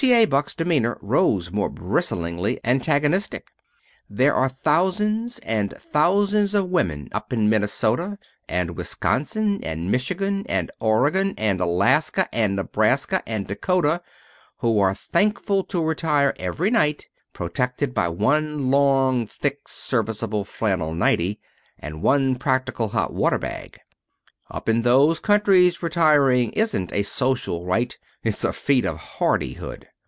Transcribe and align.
A. 0.03 0.25
Buck's 0.25 0.55
demeanor 0.55 0.95
grew 0.95 1.39
more 1.51 1.69
bristlingly 1.69 2.59
antagonistic, 2.63 3.49
"there 4.09 4.33
are 4.33 4.49
thousands 4.49 5.37
and 5.45 5.75
thousands 5.77 6.55
of 6.55 6.71
women 6.71 7.07
up 7.11 7.31
in 7.31 7.51
Minnesota, 7.51 8.17
and 8.49 8.75
Wisconsin, 8.75 9.59
and 9.61 9.91
Michigan, 9.91 10.43
and 10.49 10.71
Oregon, 10.79 11.35
and 11.37 11.61
Alaska, 11.61 12.27
and 12.33 12.55
Nebraska, 12.55 13.21
and 13.27 13.45
Dakota 13.47 14.01
who 14.57 14.79
are 14.79 14.95
thankful 14.95 15.63
to 15.65 15.85
retire 15.85 16.33
every 16.39 16.71
night 16.71 17.05
protected 17.31 17.93
by 17.93 18.07
one 18.07 18.71
long, 18.71 19.27
thick, 19.27 19.67
serviceable 19.67 20.45
flannel 20.45 20.95
nightie, 20.95 21.39
and 21.77 22.01
one 22.01 22.37
practical 22.37 22.87
hot 22.87 23.13
water 23.13 23.37
bag. 23.37 23.77
Up 24.49 24.67
in 24.67 24.81
those 24.81 25.19
countries 25.19 25.83
retiring 25.83 26.51
isn't 26.53 26.91
a 26.91 27.03
social 27.03 27.67
rite: 27.67 27.99
it's 28.23 28.43
a 28.43 28.51
feat 28.51 28.83
of 28.85 28.97
hardihood. 28.97 29.87